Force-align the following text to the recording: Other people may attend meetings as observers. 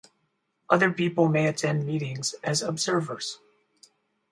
Other 0.67 0.89
people 0.91 1.27
may 1.29 1.45
attend 1.45 1.85
meetings 1.85 2.33
as 2.43 2.63
observers. 2.63 3.37